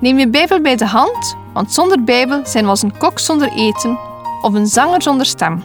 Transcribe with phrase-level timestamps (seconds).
[0.00, 3.52] Neem je Bijbel bij de hand, want zonder Bijbel zijn we als een kok zonder
[3.52, 3.98] eten
[4.42, 5.62] of een zanger zonder stem.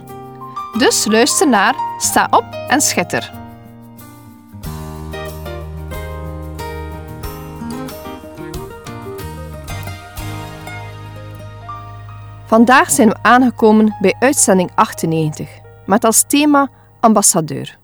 [0.78, 3.32] Dus luister naar, sta op en schitter.
[12.46, 15.48] Vandaag zijn we aangekomen bij uitzending 98
[15.86, 16.68] met als thema
[17.00, 17.78] ambassadeur.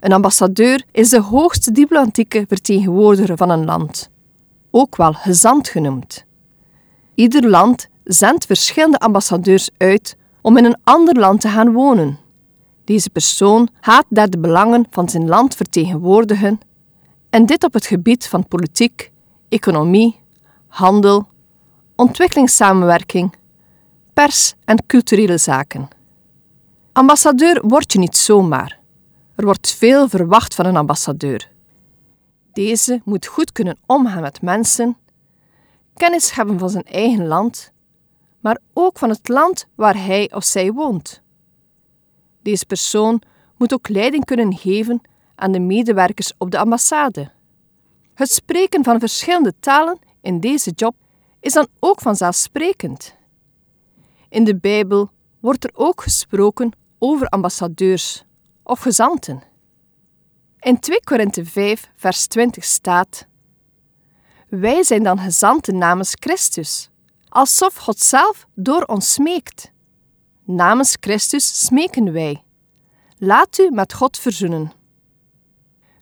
[0.00, 4.10] Een ambassadeur is de hoogste diplomatieke vertegenwoordiger van een land,
[4.70, 6.24] ook wel gezant genoemd.
[7.14, 12.18] Ieder land zendt verschillende ambassadeurs uit om in een ander land te gaan wonen.
[12.84, 16.60] Deze persoon gaat daar de belangen van zijn land vertegenwoordigen
[17.30, 19.12] en dit op het gebied van politiek,
[19.48, 20.20] economie,
[20.66, 21.28] handel,
[21.96, 23.34] ontwikkelingssamenwerking,
[24.12, 25.88] pers en culturele zaken.
[26.92, 28.78] Ambassadeur word je niet zomaar.
[29.36, 31.49] Er wordt veel verwacht van een ambassadeur.
[32.52, 34.96] Deze moet goed kunnen omgaan met mensen,
[35.94, 37.72] kennis hebben van zijn eigen land,
[38.40, 41.22] maar ook van het land waar hij of zij woont.
[42.42, 43.22] Deze persoon
[43.56, 45.00] moet ook leiding kunnen geven
[45.34, 47.30] aan de medewerkers op de ambassade.
[48.14, 50.94] Het spreken van verschillende talen in deze job
[51.40, 53.16] is dan ook vanzelfsprekend.
[54.28, 58.24] In de Bijbel wordt er ook gesproken over ambassadeurs
[58.62, 59.42] of gezanten.
[60.60, 63.26] In 2 Korinthe 5, vers 20 staat:
[64.48, 66.90] Wij zijn dan gezanten namens Christus,
[67.28, 69.72] alsof God zelf door ons smeekt.
[70.44, 72.42] Namens Christus smeken wij.
[73.18, 74.72] Laat u met God verzoenen.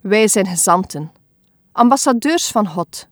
[0.00, 1.12] Wij zijn gezanten,
[1.72, 3.08] ambassadeurs van God.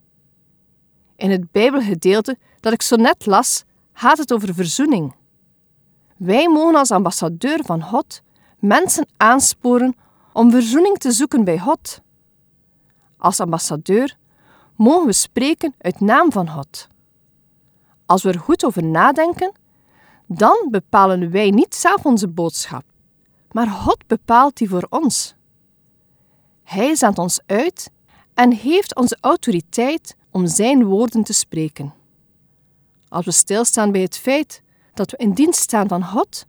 [1.15, 3.63] In het Bijbelgedeelte dat ik zo net las,
[3.93, 5.15] gaat het over verzoening.
[6.17, 8.21] Wij mogen als ambassadeur van God
[8.59, 9.95] mensen aansporen
[10.37, 12.01] om verzoening te zoeken bij God.
[13.17, 14.17] Als ambassadeur
[14.75, 16.87] mogen we spreken uit naam van God.
[18.05, 19.51] Als we er goed over nadenken,
[20.25, 22.83] dan bepalen wij niet zelf onze boodschap,
[23.51, 25.35] maar God bepaalt die voor ons.
[26.63, 27.91] Hij zendt ons uit
[28.33, 31.93] en heeft onze autoriteit om Zijn woorden te spreken.
[33.09, 34.61] Als we stilstaan bij het feit
[34.93, 36.45] dat we in dienst staan van God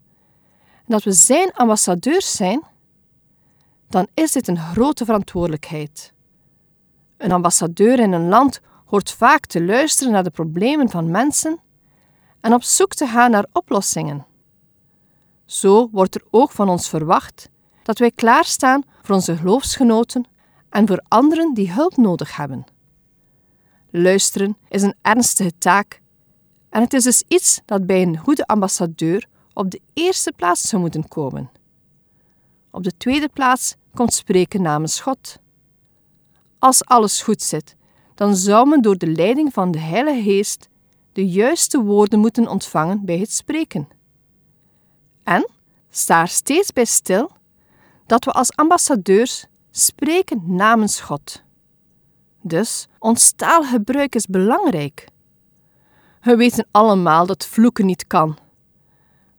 [0.76, 2.62] en dat we Zijn ambassadeurs zijn,
[3.88, 6.12] dan is dit een grote verantwoordelijkheid.
[7.16, 11.60] Een ambassadeur in een land hoort vaak te luisteren naar de problemen van mensen
[12.40, 14.26] en op zoek te gaan naar oplossingen.
[15.44, 17.48] Zo wordt er ook van ons verwacht
[17.82, 20.24] dat wij klaarstaan voor onze geloofsgenoten
[20.70, 22.64] en voor anderen die hulp nodig hebben.
[23.90, 26.00] Luisteren is een ernstige taak
[26.70, 30.82] en het is dus iets dat bij een goede ambassadeur op de eerste plaats zou
[30.82, 31.50] moeten komen.
[32.78, 35.38] Op de tweede plaats komt spreken namens God.
[36.58, 37.76] Als alles goed zit,
[38.14, 40.68] dan zou men door de leiding van de Heilige Geest
[41.12, 43.88] de juiste woorden moeten ontvangen bij het spreken.
[45.22, 45.48] En
[45.90, 47.30] sta er steeds bij stil
[48.06, 51.42] dat we als ambassadeurs spreken namens God.
[52.42, 55.08] Dus ons taalgebruik is belangrijk.
[56.20, 58.38] We weten allemaal dat vloeken niet kan.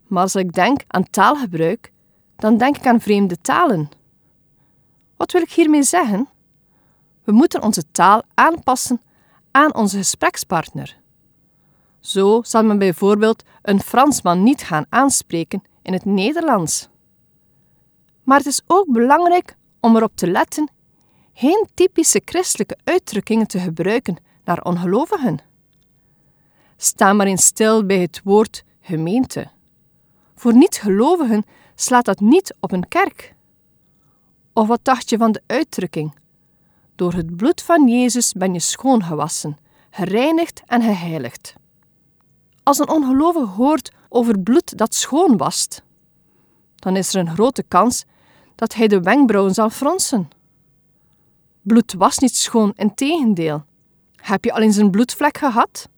[0.08, 1.92] Maar als ik denk aan taalgebruik,
[2.40, 3.90] dan denk ik aan vreemde talen.
[5.18, 6.30] Wat wil ik hiermee zeggen?
[7.24, 9.02] We moeten onze taal aanpassen
[9.52, 10.98] aan onze gesprekspartner.
[12.00, 16.90] Zo zal men bijvoorbeeld een Fransman niet gaan aanspreken in het Nederlands.
[18.24, 20.70] Maar het is ook belangrijk om erop te letten
[21.34, 25.40] geen typische christelijke uitdrukkingen te gebruiken naar ongelovigen.
[26.78, 29.50] Sta maar eens stil bij het woord gemeente.
[30.36, 31.46] Voor niet-gelovigen
[31.82, 33.36] slaat dat niet op een kerk.
[34.54, 36.18] Of wat dacht je van de uitdrukking?
[36.96, 39.58] Door het bloed van Jezus ben je schoongewassen,
[39.90, 41.56] gereinigd en geheiligd.
[42.64, 45.84] Als een ongelovige hoort over bloed dat schoon wast,
[46.76, 48.06] dan is er een grote kans
[48.56, 50.30] dat hij de wenkbrauwen zal fronsen.
[51.62, 53.64] Bloed was niet schoon, integendeel.
[54.16, 55.90] Heb je al eens een bloedvlek gehad?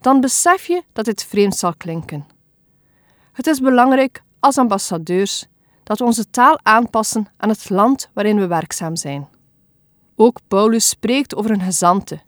[0.00, 2.26] Dan besef je dat dit vreemd zal klinken.
[3.32, 5.46] Het is belangrijk als ambassadeurs
[5.82, 9.28] dat we onze taal aanpassen aan het land waarin we werkzaam zijn.
[10.16, 12.20] Ook Paulus spreekt over een gezante,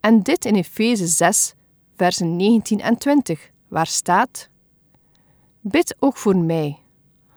[0.00, 1.54] en dit in Efeze 6,
[1.96, 4.48] versen 19 en 20, waar staat:
[5.60, 6.78] Bid ook voor mij,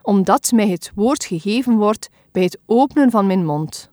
[0.02, 3.92] omdat mij het woord gegeven wordt bij het openen van mijn mond,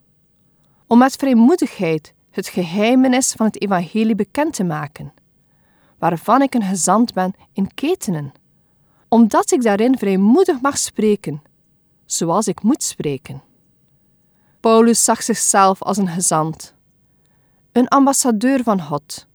[0.86, 5.12] om met vrijmoedigheid het geheimenis van het evangelie bekend te maken,
[5.98, 8.32] waarvan ik een gezant ben in ketenen,
[9.08, 11.42] omdat ik daarin vrijmoedig mag spreken,
[12.04, 13.42] zoals ik moet spreken.
[14.60, 16.74] Paulus zag zichzelf als een gezant,
[17.72, 19.26] een ambassadeur van God.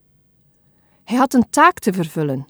[1.04, 2.48] Hij had een taak te vervullen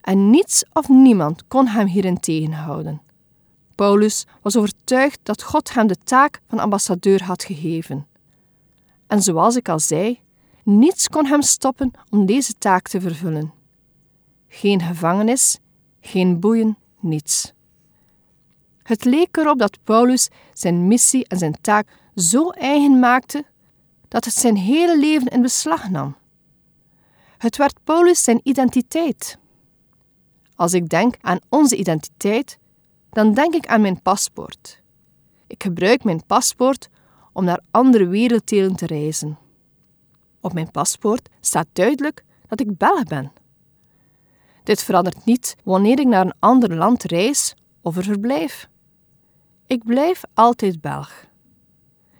[0.00, 3.02] en niets of niemand kon hem hierin tegenhouden.
[3.74, 8.06] Paulus was overtuigd dat God hem de taak van ambassadeur had gegeven.
[9.06, 10.20] En zoals ik al zei,
[10.62, 13.52] niets kon hem stoppen om deze taak te vervullen.
[14.48, 15.58] Geen gevangenis,
[16.00, 17.52] geen boeien, niets.
[18.82, 23.44] Het leek erop dat Paulus zijn missie en zijn taak zo eigen maakte
[24.08, 26.16] dat het zijn hele leven in beslag nam.
[27.38, 29.38] Het werd Paulus zijn identiteit.
[30.54, 32.58] Als ik denk aan onze identiteit,
[33.10, 34.82] dan denk ik aan mijn paspoort.
[35.46, 36.88] Ik gebruik mijn paspoort
[37.32, 39.38] om naar andere werelddelen te reizen.
[40.40, 43.32] Op mijn paspoort staat duidelijk dat ik Belg ben.
[44.62, 48.68] Dit verandert niet wanneer ik naar een ander land reis of er verblijf.
[49.66, 51.28] Ik blijf altijd Belg.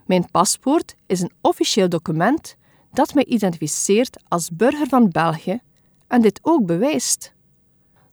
[0.07, 2.57] Mijn paspoort is een officieel document
[2.93, 5.61] dat mij identificeert als burger van België
[6.07, 7.33] en dit ook bewijst.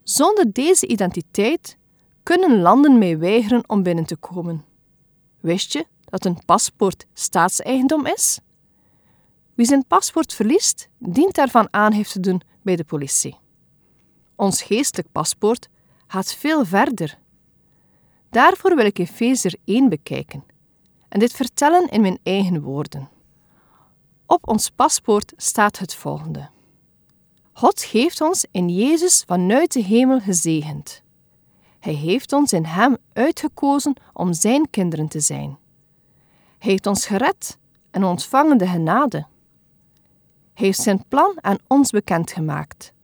[0.03, 1.77] Zonder deze identiteit
[2.23, 4.65] kunnen landen mij weigeren om binnen te komen.
[5.39, 8.39] Wist je dat een paspoort staatseigendom is?
[9.53, 13.37] Wie zijn paspoort verliest, dient daarvan aangifte te doen bij de politie.
[14.37, 15.69] Ons geestelijk paspoort
[16.07, 17.17] gaat veel verder.
[18.29, 20.43] Daarvoor wil ik Efezer 1 bekijken
[21.09, 23.09] en dit vertellen in mijn eigen woorden.
[24.25, 26.49] Op ons paspoort staat het volgende:
[27.53, 31.01] God heeft ons in Jezus vanuit de hemel gezegend.
[31.79, 35.57] Hij heeft ons in Hem uitgekozen om Zijn kinderen te zijn.
[36.57, 37.57] Hij heeft ons gered
[37.91, 39.17] en ontvangen de genade.
[40.53, 42.95] Hij heeft zijn plan aan ons bekendgemaakt.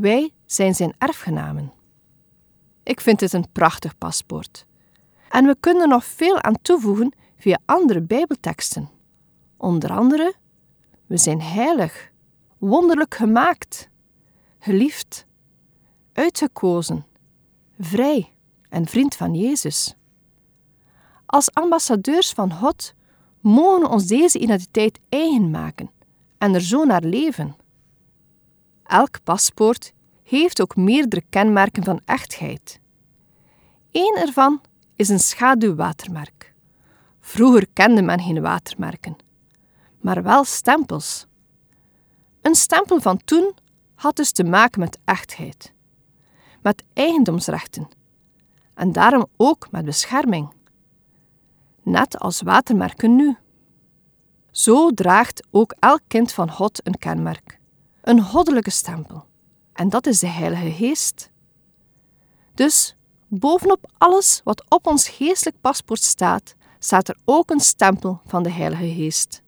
[0.00, 1.72] Wij zijn zijn erfgenamen.
[2.82, 4.66] Ik vind dit een prachtig paspoort.
[5.30, 8.90] En we kunnen nog veel aan toevoegen via andere Bijbelteksten.
[9.56, 10.34] Onder andere,
[11.06, 12.10] we zijn heilig,
[12.58, 13.88] wonderlijk gemaakt,
[14.58, 15.26] geliefd,
[16.12, 17.06] uitgekozen,
[17.78, 18.32] vrij
[18.68, 19.94] en vriend van Jezus.
[21.26, 22.94] Als ambassadeurs van God
[23.40, 25.90] mogen we ons deze identiteit eigen maken
[26.38, 27.56] en er zo naar leven.
[28.90, 29.92] Elk paspoort
[30.22, 32.80] heeft ook meerdere kenmerken van echtheid.
[33.90, 34.60] Eén ervan
[34.96, 36.54] is een schaduwwatermerk.
[37.20, 39.16] Vroeger kende men geen watermerken,
[40.00, 41.26] maar wel stempels.
[42.40, 43.54] Een stempel van toen
[43.94, 45.72] had dus te maken met echtheid,
[46.62, 47.88] met eigendomsrechten
[48.74, 50.52] en daarom ook met bescherming.
[51.82, 53.36] Net als watermerken nu.
[54.50, 57.59] Zo draagt ook elk kind van God een kenmerk,
[58.02, 59.24] een goddelijke stempel,
[59.72, 61.30] en dat is de Heilige Geest.
[62.54, 62.94] Dus
[63.32, 68.50] Bovenop alles wat op ons geestelijk paspoort staat, staat er ook een stempel van de
[68.50, 69.42] Heilige Geest.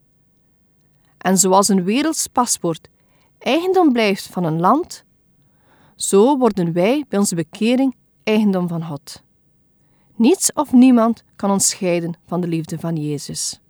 [1.19, 2.89] En zoals een werelds paspoort
[3.39, 5.05] eigendom blijft van een land,
[5.97, 9.23] zo worden wij bij onze bekering eigendom van God.
[10.15, 13.61] Niets of niemand kan ons scheiden van de liefde van Jezus.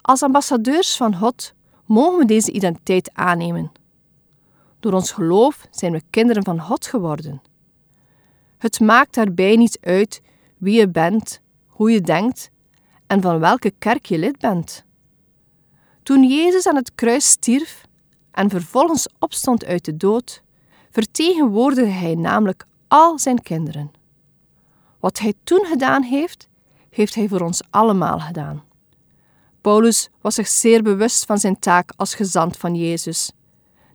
[0.00, 1.54] Als ambassadeurs van God
[1.92, 3.72] mogen we deze identiteit aannemen.
[4.80, 7.42] Door ons geloof zijn we kinderen van God geworden.
[8.58, 10.22] Het maakt daarbij niet uit
[10.58, 12.50] wie je bent, hoe je denkt
[13.06, 14.84] en van welke kerk je lid bent.
[16.02, 17.86] Toen Jezus aan het kruis stierf
[18.30, 20.42] en vervolgens opstond uit de dood,
[20.90, 23.92] vertegenwoordigde hij namelijk al zijn kinderen.
[25.00, 26.48] Wat hij toen gedaan heeft,
[26.90, 28.62] heeft hij voor ons allemaal gedaan.
[29.62, 33.32] Paulus was zich zeer bewust van zijn taak als gezant van Jezus,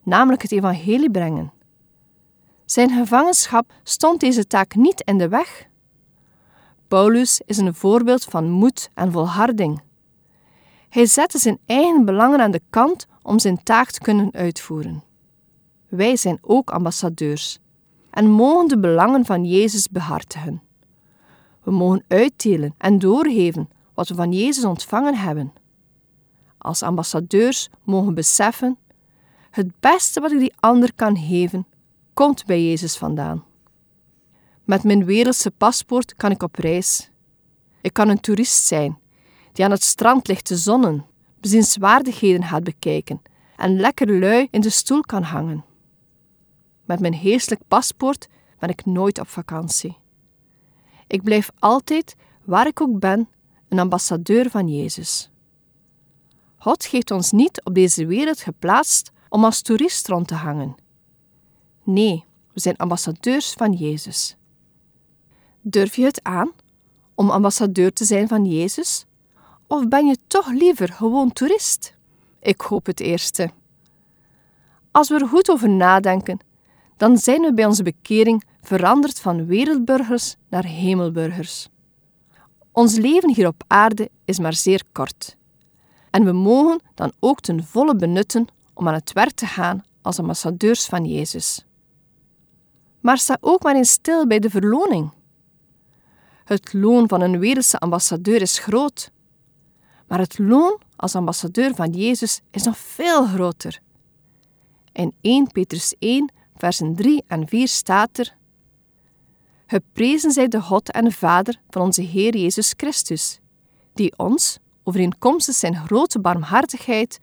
[0.03, 1.51] namelijk het evangelie brengen.
[2.65, 5.67] Zijn gevangenschap stond deze taak niet in de weg.
[6.87, 9.81] Paulus is een voorbeeld van moed en volharding.
[10.89, 15.03] Hij zette zijn eigen belangen aan de kant om zijn taak te kunnen uitvoeren.
[15.87, 17.59] Wij zijn ook ambassadeurs
[18.09, 20.61] en mogen de belangen van Jezus behartigen.
[21.63, 25.53] We mogen uitdelen en doorgeven wat we van Jezus ontvangen hebben.
[26.57, 28.77] Als ambassadeurs mogen beseffen:
[29.51, 31.67] het beste wat ik die ander kan geven,
[32.13, 33.43] komt bij Jezus vandaan.
[34.63, 37.11] Met mijn wereldse paspoort kan ik op reis.
[37.81, 38.97] Ik kan een toerist zijn
[39.51, 41.05] die aan het strand ligt te zonnen,
[41.39, 43.21] bezienswaardigheden gaat bekijken
[43.55, 45.65] en lekker lui in de stoel kan hangen.
[46.85, 48.27] Met mijn heerselijk paspoort
[48.59, 49.97] ben ik nooit op vakantie.
[51.07, 53.29] Ik blijf altijd, waar ik ook ben,
[53.69, 55.29] een ambassadeur van Jezus.
[56.57, 60.75] God heeft ons niet op deze wereld geplaatst om als toerist rond te hangen.
[61.83, 64.37] Nee, we zijn ambassadeurs van Jezus.
[65.61, 66.51] Durf je het aan
[67.15, 69.05] om ambassadeur te zijn van Jezus?
[69.67, 71.95] Of ben je toch liever gewoon toerist?
[72.39, 73.49] Ik hoop het eerste.
[74.91, 76.39] Als we er goed over nadenken,
[76.97, 81.69] dan zijn we bij onze bekering veranderd van wereldburgers naar hemelburgers.
[82.77, 85.37] Ons leven hier op aarde is maar zeer kort.
[86.09, 90.19] En we mogen dan ook ten volle benutten om aan het werk te gaan als
[90.19, 91.65] ambassadeurs van Jezus.
[92.99, 95.11] Maar sta ook maar eens stil bij de verloning.
[96.43, 99.11] Het loon van een wereldse ambassadeur is groot,
[100.07, 103.79] maar het loon als ambassadeur van Jezus is nog veel groter.
[104.91, 108.36] In 1 Petrus 1, versen 3 en 4 staat er:
[109.69, 113.39] Geprezen zij de God en Vader van onze Heer Jezus Christus,
[113.93, 117.19] die ons, overeenkomstig zijn grote barmhartigheid,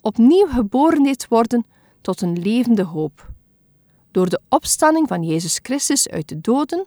[0.00, 1.64] opnieuw geboren deed worden
[2.00, 3.30] tot een levende hoop.
[4.10, 6.86] Door de opstanding van Jezus Christus uit de doden,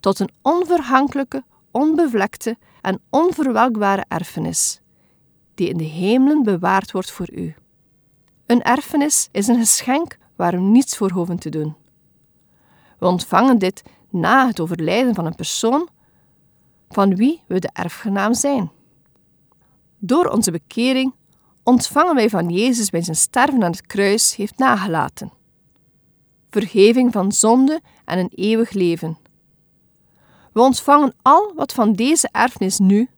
[0.00, 4.80] tot een onvergankelijke, onbevlekte en onverwelkbare erfenis,
[5.54, 7.54] die in de hemelen bewaard wordt voor u.
[8.46, 11.76] Een erfenis is een geschenk waar we niets voor hoeven te doen.
[12.98, 15.88] We ontvangen dit na het overlijden van een persoon
[16.88, 18.70] van wie we de erfgenaam zijn.
[19.98, 21.14] Door onze bekering
[21.62, 25.32] ontvangen wij van Jezus bij zijn sterven aan het kruis heeft nagelaten.
[26.50, 29.18] Vergeving van zonde en een eeuwig leven.
[30.52, 33.08] We ontvangen al wat van deze erfenis nu,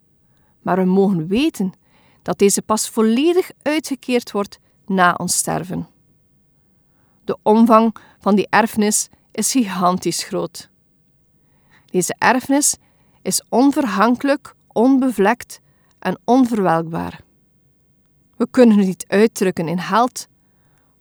[0.63, 1.73] maar we mogen weten
[2.23, 5.89] dat deze pas volledig uitgekeerd wordt na ons sterven.
[7.25, 10.71] De omvang van die erfenis is gigantisch groot.
[11.87, 12.77] Deze erfenis
[13.23, 15.61] is onvergankelijk, onbevlekt
[15.99, 17.21] en onverwelkbaar.
[18.37, 20.29] We kunnen het niet uitdrukken in geld,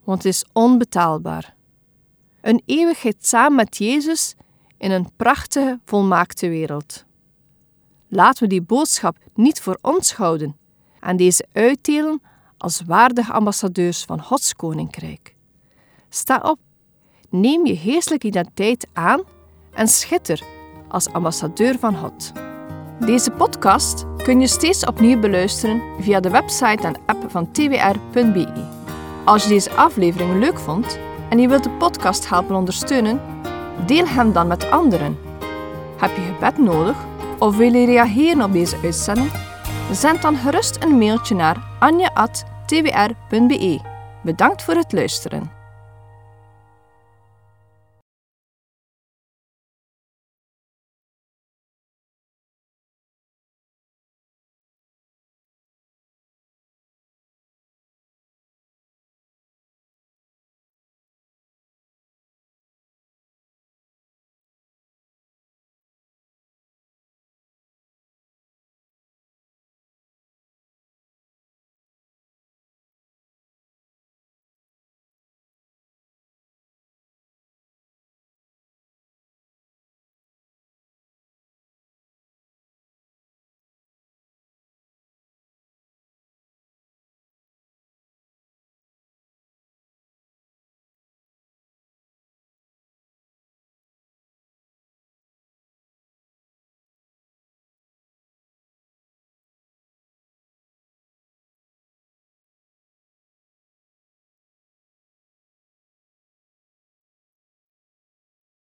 [0.04, 1.56] want het is onbetaalbaar.
[2.42, 4.36] Een eeuwigheid samen met Jezus
[4.78, 7.06] in een prachtige, volmaakte wereld.
[8.08, 10.58] Laten we die boodschap niet voor ons houden
[11.00, 12.22] en deze uitdelen
[12.58, 15.36] als waardige ambassadeurs van Gods koninkrijk.
[16.10, 16.60] Sta op,
[17.30, 19.22] neem je geestelijke identiteit aan
[19.74, 20.42] en schitter
[20.88, 22.32] als ambassadeur van God.
[23.06, 28.66] Deze podcast kun je steeds opnieuw beluisteren via de website en app van twr.be.
[29.26, 33.22] Als je deze aflevering leuk vond en je wilt de podcast helpen ondersteunen,
[33.86, 35.18] deel hem dan met anderen.
[35.98, 37.06] Heb je gebed nodig
[37.40, 39.32] of wil je reageren op deze uitzending?
[39.92, 43.80] Zend dan gerust een mailtje naar anja.twr.be.
[44.24, 45.57] Bedankt voor het luisteren.